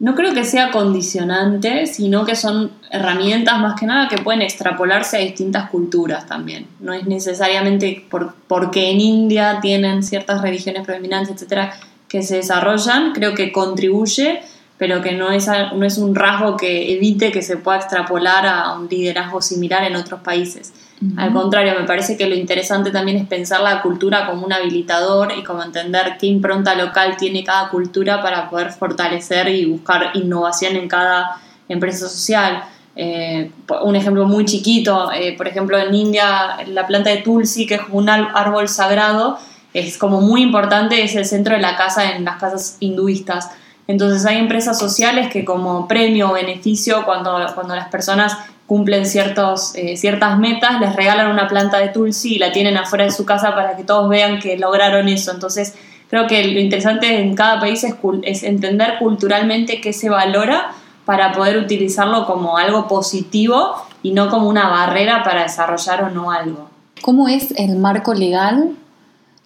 no 0.00 0.14
creo 0.14 0.34
que 0.34 0.44
sea 0.44 0.70
condicionante, 0.70 1.86
sino 1.86 2.24
que 2.24 2.34
son 2.34 2.72
herramientas 2.90 3.58
más 3.60 3.78
que 3.78 3.86
nada 3.86 4.08
que 4.08 4.18
pueden 4.18 4.42
extrapolarse 4.42 5.16
a 5.16 5.20
distintas 5.20 5.70
culturas 5.70 6.26
también. 6.26 6.66
No 6.80 6.92
es 6.92 7.06
necesariamente 7.06 8.04
porque 8.48 8.90
en 8.90 9.00
India 9.00 9.60
tienen 9.62 10.02
ciertas 10.02 10.42
religiones 10.42 10.84
predominantes, 10.84 11.36
etcétera, 11.36 11.74
que 12.08 12.22
se 12.22 12.36
desarrollan, 12.36 13.12
creo 13.12 13.34
que 13.34 13.52
contribuye, 13.52 14.42
pero 14.78 15.00
que 15.00 15.12
no 15.12 15.30
es, 15.30 15.48
no 15.48 15.86
es 15.86 15.96
un 15.98 16.14
rasgo 16.14 16.56
que 16.56 16.92
evite 16.94 17.30
que 17.30 17.42
se 17.42 17.56
pueda 17.56 17.78
extrapolar 17.78 18.46
a 18.46 18.74
un 18.74 18.88
liderazgo 18.88 19.40
similar 19.40 19.84
en 19.84 19.96
otros 19.96 20.20
países. 20.20 20.72
Al 21.16 21.32
contrario, 21.32 21.74
me 21.78 21.86
parece 21.86 22.16
que 22.16 22.26
lo 22.26 22.34
interesante 22.34 22.90
también 22.90 23.18
es 23.18 23.26
pensar 23.26 23.60
la 23.60 23.82
cultura 23.82 24.26
como 24.26 24.46
un 24.46 24.52
habilitador 24.52 25.32
y 25.36 25.42
como 25.42 25.62
entender 25.62 26.16
qué 26.18 26.26
impronta 26.26 26.74
local 26.74 27.16
tiene 27.18 27.44
cada 27.44 27.68
cultura 27.68 28.22
para 28.22 28.48
poder 28.48 28.72
fortalecer 28.72 29.48
y 29.48 29.66
buscar 29.66 30.12
innovación 30.14 30.76
en 30.76 30.88
cada 30.88 31.36
empresa 31.68 32.08
social. 32.08 32.64
Eh, 32.96 33.50
un 33.82 33.96
ejemplo 33.96 34.24
muy 34.26 34.44
chiquito, 34.44 35.10
eh, 35.12 35.34
por 35.36 35.48
ejemplo 35.48 35.76
en 35.76 35.92
India 35.94 36.58
la 36.68 36.86
planta 36.86 37.10
de 37.10 37.18
Tulsi, 37.18 37.66
que 37.66 37.74
es 37.74 37.82
un 37.90 38.08
árbol 38.08 38.68
sagrado, 38.68 39.38
es 39.72 39.98
como 39.98 40.20
muy 40.20 40.42
importante, 40.42 41.02
es 41.02 41.16
el 41.16 41.26
centro 41.26 41.56
de 41.56 41.60
la 41.60 41.76
casa 41.76 42.12
en 42.12 42.24
las 42.24 42.38
casas 42.38 42.76
hinduistas. 42.78 43.50
Entonces 43.88 44.24
hay 44.24 44.38
empresas 44.38 44.78
sociales 44.78 45.30
que 45.30 45.44
como 45.44 45.88
premio 45.88 46.30
o 46.30 46.34
beneficio 46.34 47.04
cuando, 47.04 47.44
cuando 47.54 47.74
las 47.74 47.88
personas 47.88 48.38
cumplen 48.66 49.06
ciertos, 49.06 49.74
eh, 49.74 49.96
ciertas 49.96 50.38
metas, 50.38 50.80
les 50.80 50.96
regalan 50.96 51.30
una 51.30 51.48
planta 51.48 51.78
de 51.78 51.88
tulsi 51.88 52.36
y 52.36 52.38
la 52.38 52.52
tienen 52.52 52.76
afuera 52.76 53.04
de 53.04 53.10
su 53.10 53.24
casa 53.24 53.54
para 53.54 53.76
que 53.76 53.84
todos 53.84 54.08
vean 54.08 54.38
que 54.38 54.56
lograron 54.56 55.08
eso. 55.08 55.32
Entonces, 55.32 55.74
creo 56.08 56.26
que 56.26 56.44
lo 56.48 56.60
interesante 56.60 57.20
en 57.20 57.34
cada 57.34 57.60
país 57.60 57.84
es, 57.84 57.94
es 58.22 58.42
entender 58.42 58.98
culturalmente 58.98 59.80
qué 59.80 59.92
se 59.92 60.08
valora 60.08 60.72
para 61.04 61.32
poder 61.32 61.58
utilizarlo 61.58 62.26
como 62.26 62.56
algo 62.56 62.88
positivo 62.88 63.74
y 64.02 64.12
no 64.12 64.30
como 64.30 64.48
una 64.48 64.68
barrera 64.68 65.22
para 65.22 65.42
desarrollar 65.42 66.04
o 66.04 66.10
no 66.10 66.30
algo. 66.30 66.70
¿Cómo 67.02 67.28
es 67.28 67.52
el 67.58 67.76
marco 67.76 68.14
legal 68.14 68.70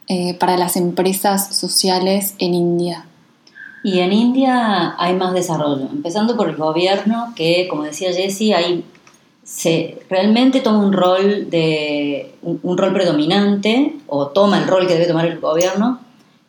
eh, 0.07 0.35
para 0.35 0.57
las 0.57 0.77
empresas 0.77 1.57
sociales 1.57 2.35
en 2.39 2.55
India? 2.55 3.05
Y 3.83 4.01
en 4.01 4.13
India 4.13 4.95
hay 4.99 5.15
más 5.15 5.33
desarrollo, 5.33 5.89
empezando 5.91 6.37
por 6.37 6.49
el 6.49 6.57
gobierno, 6.57 7.33
que 7.35 7.67
como 7.69 7.85
decía 7.85 8.13
Jessie, 8.13 8.55
hay 8.55 8.85
se 9.49 9.99
realmente 10.11 10.61
toma 10.61 10.81
un 10.81 10.93
rol 10.93 11.49
de 11.49 12.35
un, 12.43 12.77
rol 12.77 12.93
predominante 12.93 13.95
o 14.07 14.27
toma 14.27 14.59
el 14.59 14.69
rol 14.69 14.87
que 14.87 14.93
debe 14.93 15.07
tomar 15.07 15.25
el 15.25 15.41
gobierno 15.41 16.01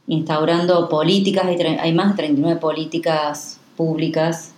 instaurando 0.08 0.89
políticas 0.89 1.46
hay, 1.79 1.94
más 1.94 2.10
de 2.10 2.15
39 2.15 2.60
políticas 2.60 3.58
públicas 3.77 4.51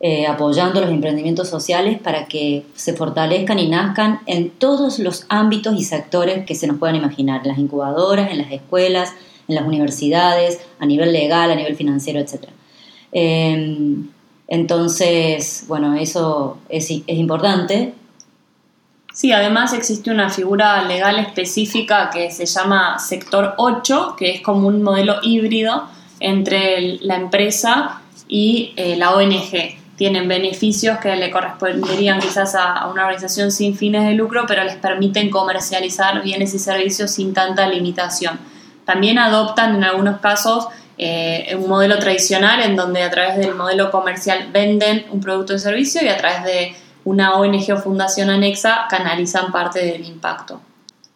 eh, 0.00 0.26
apoyando 0.26 0.80
los 0.80 0.90
emprendimientos 0.90 1.48
sociales 1.48 2.00
para 2.00 2.26
que 2.26 2.66
se 2.74 2.94
fortalezcan 2.94 3.60
y 3.60 3.68
nazcan 3.68 4.20
en 4.26 4.50
todos 4.50 4.98
los 4.98 5.24
ámbitos 5.28 5.78
y 5.78 5.84
sectores 5.84 6.44
que 6.44 6.56
se 6.56 6.66
nos 6.66 6.78
puedan 6.78 6.96
imaginar, 6.96 7.42
en 7.44 7.48
las 7.48 7.58
incubadoras, 7.58 8.32
en 8.32 8.38
las 8.38 8.50
escuelas, 8.50 9.12
en 9.46 9.54
las 9.54 9.64
universidades, 9.64 10.60
a 10.80 10.86
nivel 10.86 11.12
legal, 11.12 11.52
a 11.52 11.54
nivel 11.54 11.76
financiero, 11.76 12.18
etc. 12.18 12.48
Entonces, 14.48 15.64
bueno, 15.68 15.94
eso 15.94 16.58
es, 16.68 16.90
importante. 16.90 17.94
Sí, 19.12 19.32
además 19.32 19.72
existe 19.72 20.10
una 20.10 20.28
figura 20.28 20.82
legal 20.84 21.18
específica 21.18 22.10
que 22.10 22.30
se 22.30 22.46
llama 22.46 22.98
sector 22.98 23.54
8, 23.56 24.16
que 24.18 24.32
es 24.32 24.40
como 24.42 24.68
un 24.68 24.82
modelo 24.82 25.16
híbrido 25.22 25.84
entre 26.20 26.98
la 27.00 27.16
empresa 27.16 28.02
y 28.28 28.72
eh, 28.76 28.96
la 28.96 29.14
ONG. 29.14 29.78
Tienen 29.96 30.26
beneficios 30.26 30.98
que 30.98 31.14
le 31.14 31.30
corresponderían 31.30 32.18
quizás 32.18 32.56
a, 32.56 32.88
una 32.88 33.02
organización 33.02 33.52
sin 33.52 33.76
fines 33.76 34.04
de 34.04 34.14
lucro, 34.14 34.44
pero 34.48 34.64
les 34.64 34.76
permiten 34.76 35.30
comercializar 35.30 36.22
bienes 36.22 36.52
y 36.52 36.58
servicios 36.58 37.12
sin 37.12 37.32
tanta 37.32 37.68
limitación. 37.68 38.40
También 38.84 39.18
adoptan 39.18 39.76
en 39.76 39.84
algunos 39.84 40.18
casos 40.20 40.66
eh, 40.98 41.56
un 41.58 41.68
modelo 41.68 41.98
tradicional 41.98 42.60
en 42.60 42.76
donde 42.76 43.02
a 43.02 43.10
través 43.10 43.36
del 43.36 43.54
modelo 43.54 43.90
comercial 43.90 44.48
venden 44.52 45.06
un 45.10 45.20
producto 45.20 45.54
o 45.54 45.58
servicio 45.58 46.02
y 46.02 46.08
a 46.08 46.16
través 46.16 46.44
de 46.44 46.74
una 47.04 47.34
ONG 47.34 47.72
o 47.72 47.76
fundación 47.78 48.30
anexa 48.30 48.86
canalizan 48.88 49.52
parte 49.52 49.84
del 49.84 50.04
impacto. 50.04 50.60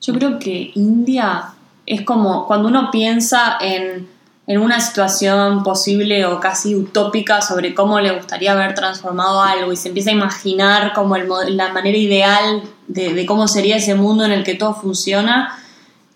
Yo 0.01 0.15
creo 0.15 0.39
que 0.39 0.73
India 0.75 1.55
es 1.87 2.03
como 2.03 2.47
cuando 2.47 2.69
uno 2.69 2.91
piensa 2.91 3.57
en 3.61 4.07
en 4.49 4.59
una 4.59 4.81
situación 4.81 5.63
posible 5.63 6.25
o 6.25 6.41
casi 6.41 6.75
utópica 6.75 7.43
sobre 7.43 7.75
cómo 7.75 8.01
le 8.01 8.13
gustaría 8.13 8.53
haber 8.53 8.75
transformado 8.75 9.43
algo 9.43 9.73
y 9.73 9.77
se 9.77 9.89
empieza 9.89 10.09
a 10.09 10.15
imaginar 10.15 10.95
como 10.95 11.17
el, 11.17 11.29
la 11.55 11.71
manera 11.71 11.99
ideal 11.99 12.63
de, 12.87 13.13
de, 13.13 13.27
cómo 13.27 13.47
sería 13.47 13.77
ese 13.77 13.95
mundo 13.95 14.25
en 14.25 14.33
el 14.33 14.45
que 14.45 14.55
todo 14.55 14.73
funciona, 14.73 15.55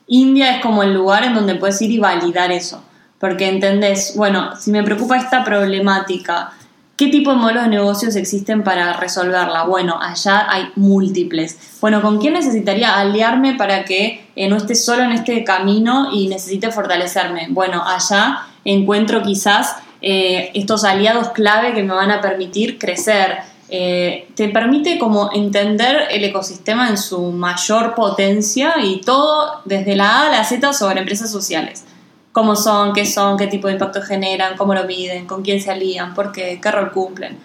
India 0.07 0.57
es 0.57 0.63
como 0.63 0.83
el 0.83 0.95
lugar 0.95 1.25
en 1.25 1.35
donde 1.35 1.57
puedes 1.57 1.81
ir 1.83 1.91
y 1.91 1.99
validar 1.99 2.51
eso. 2.53 2.83
Porque 3.23 3.49
entendés, 3.49 4.15
bueno, 4.17 4.57
si 4.57 4.73
me 4.73 4.83
preocupa 4.83 5.17
esta 5.17 5.45
problemática, 5.45 6.55
¿Qué 6.97 7.09
tipo 7.09 7.31
de 7.31 7.37
modelos 7.37 7.65
de 7.65 7.71
negocios 7.71 8.15
existen 8.17 8.63
para 8.63 8.93
resolverla? 8.93 9.65
Bueno, 9.65 9.99
allá 10.01 10.47
hay 10.49 10.69
múltiples. 10.77 11.59
Bueno, 11.81 12.03
¿con 12.03 12.21
quién 12.21 12.35
necesitaría 12.35 12.97
aliarme 12.97 13.55
para 13.55 13.85
que 13.85 14.25
eh, 14.37 14.49
no 14.49 14.57
esté 14.57 14.75
solo 14.77 15.03
en 15.03 15.11
este 15.11 15.43
camino 15.43 16.11
y 16.13 16.29
necesite 16.29 16.71
fortalecerme? 16.71 17.49
Bueno, 17.51 17.83
allá 17.85 18.47
encuentro 18.65 19.23
quizás 19.23 19.77
eh, 20.01 20.51
estos 20.55 20.85
aliados 20.85 21.31
clave 21.31 21.73
que 21.75 21.83
me 21.83 21.95
van 21.95 22.11
a 22.11 22.21
permitir 22.21 22.79
crecer. 22.79 23.39
Eh, 23.69 24.29
te 24.37 24.51
permite 24.51 24.99
como 24.99 25.31
entender 25.33 26.09
el 26.11 26.23
ecosistema 26.23 26.89
en 26.89 26.99
su 26.99 27.33
mayor 27.33 27.95
potencia 27.95 28.75
y 28.81 29.01
todo 29.01 29.63
desde 29.65 29.97
la 29.97 30.21
A 30.21 30.27
a 30.27 30.31
la 30.31 30.45
Z 30.45 30.73
sobre 30.75 31.01
empresas 31.01 31.33
sociales 31.33 31.85
cómo 32.33 32.57
son, 32.57 32.93
qué 32.93 33.07
son, 33.07 33.37
qué 33.37 33.47
tipo 33.47 33.69
de 33.69 33.75
impacto 33.75 34.03
generan, 34.03 34.57
cómo 34.57 34.75
lo 34.75 34.85
miden, 34.85 35.27
con 35.27 35.43
quién 35.43 35.61
se 35.61 35.71
alían, 35.71 36.15
por 36.15 36.33
qué, 36.33 36.59
qué 36.63 36.71
rol 36.71 36.93
cumplen. 36.93 37.39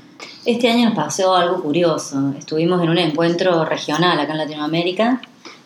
Este 0.45 0.69
año 0.69 0.85
nos 0.85 0.95
pasó 0.95 1.35
algo 1.35 1.61
curioso. 1.61 2.33
Estuvimos 2.37 2.81
en 2.81 2.89
un 2.89 2.97
encuentro 2.97 3.65
regional 3.65 4.19
acá 4.19 4.31
en 4.31 4.37
Latinoamérica 4.39 5.21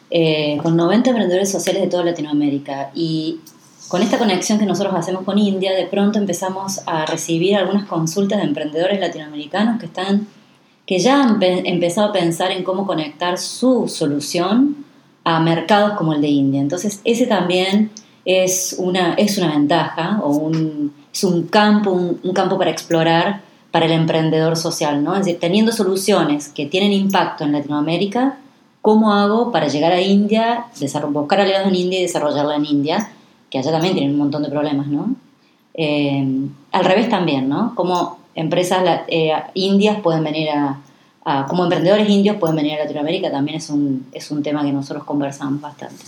eh, 0.10 0.58
con 0.62 0.76
90 0.76 1.12
emprendedores 1.12 1.50
sociales 1.50 1.84
de 1.84 1.88
toda 1.88 2.04
Latinoamérica 2.04 2.92
y 2.94 3.40
con 3.88 4.02
esta 4.02 4.18
conexión 4.18 4.60
que 4.60 4.66
nosotros 4.66 4.94
hacemos 4.96 5.24
con 5.24 5.38
India, 5.38 5.72
de 5.74 5.86
pronto 5.86 6.20
empezamos 6.20 6.82
a 6.86 7.06
recibir 7.06 7.56
algunas 7.56 7.86
consultas 7.86 8.40
de 8.40 8.46
emprendedores 8.46 9.00
latinoamericanos 9.00 9.80
que 9.80 9.86
están 9.86 10.28
que 10.86 11.00
ya 11.00 11.22
han 11.22 11.42
empezado 11.42 12.10
a 12.10 12.12
pensar 12.12 12.52
en 12.52 12.64
cómo 12.64 12.86
conectar 12.86 13.38
su 13.38 13.88
solución 13.88 14.84
a 15.24 15.40
mercados 15.40 15.94
como 15.94 16.14
el 16.14 16.22
de 16.22 16.28
India. 16.28 16.60
Entonces, 16.60 17.00
ese 17.06 17.28
también 17.28 17.92
es 18.26 18.76
una, 18.78 19.14
es 19.16 19.38
una 19.38 19.52
ventaja 19.52 20.20
o 20.24 20.30
un, 20.30 20.94
es 21.14 21.24
un 21.24 21.48
campo, 21.48 21.92
un, 21.92 22.34
campo 22.34 22.58
para 22.58 22.72
explorar 22.72 23.42
para 23.72 23.86
el 23.86 23.92
emprendedor 23.92 24.58
social, 24.58 25.04
¿no? 25.04 25.14
Es 25.14 25.26
decir, 25.26 25.40
teniendo 25.40 25.72
soluciones 25.72 26.50
que 26.50 26.66
tienen 26.66 26.92
impacto 26.92 27.44
en 27.44 27.54
Latinoamérica, 27.54 28.38
¿cómo 28.82 29.14
hago 29.14 29.52
para 29.52 29.68
llegar 29.68 29.94
a 29.94 30.02
India, 30.02 30.66
buscar 31.10 31.42
aliados 31.42 31.68
en 31.68 31.76
India 31.76 32.00
y 32.00 32.04
desarrollarla 32.04 32.56
en 32.56 32.66
India? 32.66 33.10
Que 33.50 33.60
allá 33.60 33.72
también 33.72 33.94
tienen 33.94 34.12
un 34.12 34.18
montón 34.18 34.44
de 34.44 34.50
problemas, 34.50 34.88
¿no? 34.88 35.16
Eh, 35.74 36.26
al 36.72 36.86
revés 36.86 37.10
también, 37.10 37.48
¿no? 37.48 37.74
Como 37.76 38.18
empresas 38.36 38.84
eh, 39.08 39.34
indias 39.54 40.00
pueden 40.02 40.24
venir 40.24 40.50
a, 40.50 40.80
como 41.48 41.64
emprendedores 41.64 42.10
indios 42.10 42.38
pueden 42.38 42.56
venir 42.56 42.74
a 42.74 42.84
Latinoamérica, 42.84 43.32
también 43.32 43.58
es 43.58 43.70
un, 43.70 44.08
es 44.12 44.32
un 44.32 44.42
tema 44.42 44.64
que 44.64 44.72
nosotros 44.72 45.04
conversamos 45.04 45.62
bastante 45.62 46.04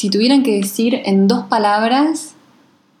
si 0.00 0.08
tuvieran 0.08 0.42
que 0.42 0.52
decir 0.52 1.02
en 1.04 1.28
dos 1.28 1.44
palabras 1.44 2.34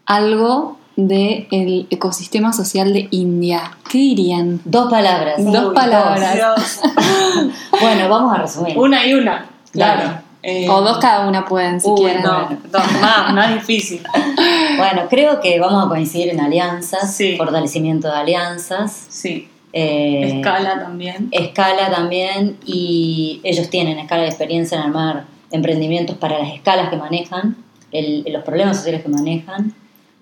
algo 0.04 0.76
del 0.96 1.86
ecosistema 1.88 2.52
social 2.52 2.92
de 2.92 3.08
India, 3.10 3.78
¿qué 3.88 3.96
dirían? 3.96 4.60
Dos 4.66 4.90
palabras. 4.90 5.42
Dos 5.42 5.72
palabras. 5.72 6.82
bueno, 7.80 8.06
vamos 8.10 8.34
a 8.34 8.42
resumir. 8.42 8.76
Una 8.76 9.06
y 9.06 9.14
una, 9.14 9.46
claro. 9.72 10.20
Eh, 10.42 10.68
o 10.68 10.82
dos 10.82 10.98
cada 10.98 11.26
una 11.26 11.46
pueden, 11.46 11.80
si 11.80 11.88
quieren. 11.94 12.22
No, 12.22 12.50
dos 12.70 12.82
más, 13.00 13.32
más 13.32 13.54
difícil. 13.54 14.02
bueno, 14.76 15.04
creo 15.08 15.40
que 15.40 15.58
vamos 15.58 15.86
a 15.86 15.88
coincidir 15.88 16.28
en 16.28 16.40
alianzas, 16.40 17.18
fortalecimiento 17.38 18.08
de 18.08 18.14
alianzas. 18.14 19.06
Sí. 19.08 19.48
Eh, 19.72 20.34
escala 20.36 20.78
también. 20.80 21.28
Escala 21.30 21.90
también, 21.90 22.58
y 22.66 23.40
ellos 23.42 23.70
tienen 23.70 23.98
escala 23.98 24.24
de 24.24 24.28
experiencia 24.28 24.76
en 24.76 24.82
armar 24.84 25.29
emprendimientos 25.50 26.16
para 26.16 26.38
las 26.38 26.54
escalas 26.54 26.90
que 26.90 26.96
manejan, 26.96 27.56
los 27.92 28.44
problemas 28.44 28.76
sociales 28.78 29.02
que 29.02 29.08
manejan. 29.08 29.74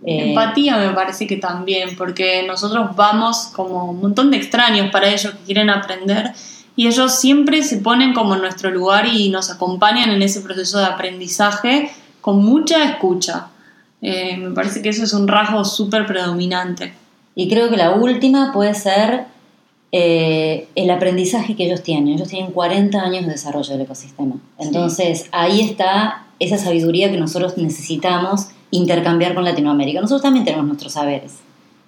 Eh, 0.05 0.29
Empatía 0.29 0.77
me 0.77 0.91
parece 0.91 1.27
que 1.27 1.37
también, 1.37 1.97
porque 1.97 2.45
nosotros 2.47 2.95
vamos 2.95 3.51
como 3.55 3.91
un 3.91 4.01
montón 4.01 4.31
de 4.31 4.37
extraños 4.37 4.91
para 4.91 5.09
ellos 5.09 5.33
que 5.33 5.45
quieren 5.45 5.71
aprender 5.71 6.33
y 6.77 6.87
ellos 6.87 7.17
siempre 7.17 7.65
se 7.65 7.79
ponen 7.79 8.15
como 8.15 8.37
en 8.37 8.41
nuestro 8.41 8.71
lugar 8.71 9.07
y 9.07 9.31
nos 9.31 9.51
acompañan 9.51 10.11
en 10.11 10.23
ese 10.23 10.41
proceso 10.41 10.79
de 10.79 10.87
aprendizaje 10.87 11.91
con 12.21 12.45
mucha 12.45 12.85
escucha. 12.85 13.49
Eh, 14.01 14.37
me 14.37 14.51
parece 14.53 14.81
que 14.81 14.91
eso 14.91 15.03
es 15.03 15.13
un 15.13 15.27
rasgo 15.27 15.65
súper 15.65 16.07
predominante. 16.07 16.95
Y 17.35 17.49
creo 17.49 17.69
que 17.69 17.77
la 17.77 17.91
última 17.91 18.53
puede 18.53 18.75
ser 18.75 19.25
eh, 19.91 20.69
el 20.75 20.91
aprendizaje 20.91 21.57
que 21.57 21.65
ellos 21.65 21.83
tienen. 21.83 22.15
Ellos 22.15 22.29
tienen 22.29 22.53
40 22.53 23.01
años 23.01 23.27
de 23.27 23.33
desarrollo 23.33 23.73
del 23.73 23.83
ecosistema. 23.83 24.37
Entonces, 24.59 25.29
ahí 25.33 25.61
está 25.63 26.27
esa 26.39 26.59
sabiduría 26.59 27.11
que 27.11 27.19
nosotros 27.19 27.57
necesitamos 27.57 28.49
intercambiar 28.71 29.35
con 29.35 29.45
Latinoamérica. 29.45 30.01
Nosotros 30.01 30.23
también 30.23 30.45
tenemos 30.45 30.67
nuestros 30.67 30.93
saberes. 30.93 31.37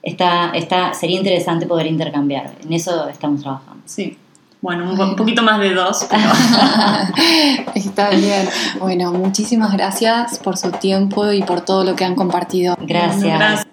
Está, 0.03 0.51
está, 0.55 0.95
sería 0.95 1.19
interesante 1.19 1.67
poder 1.67 1.87
intercambiar. 1.87 2.55
En 2.65 2.73
eso 2.73 3.09
estamos 3.09 3.43
trabajando. 3.43 3.83
Sí. 3.85 4.17
Bueno, 4.63 4.93
un, 4.93 5.17
poquito 5.17 5.43
más 5.43 5.59
de 5.61 5.73
dos. 5.73 6.03
Está 7.75 8.11
bien. 8.11 8.47
Bueno, 8.79 9.11
muchísimas 9.13 9.73
gracias 9.73 10.39
por 10.39 10.59
su 10.59 10.71
tiempo 10.71 11.33
y 11.33 11.43
por 11.43 11.63
todo 11.63 11.83
lo 11.83 11.97
que 11.97 12.05
han 12.05 12.15
compartido. 12.15 12.77
gracias. 12.81 13.67